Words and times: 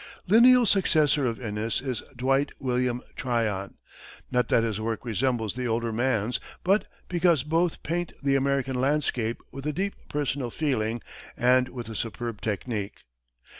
Lineal 0.27 0.65
successor 0.65 1.27
of 1.27 1.39
Inness 1.39 1.79
is 1.79 2.01
Dwight 2.17 2.51
William 2.59 3.03
Tryon, 3.15 3.75
not 4.31 4.47
that 4.47 4.63
his 4.63 4.81
work 4.81 5.05
resembles 5.05 5.53
the 5.53 5.67
older 5.67 5.91
man's, 5.91 6.39
but 6.63 6.87
because 7.07 7.43
both 7.43 7.83
paint 7.83 8.11
the 8.23 8.35
American 8.35 8.81
landscape 8.81 9.43
with 9.51 9.67
a 9.67 9.73
deep 9.73 9.93
personal 10.09 10.49
feeling 10.49 11.03
and 11.37 11.69
with 11.69 11.87
a 11.87 11.93
superb 11.93 12.41
technique. 12.41 13.03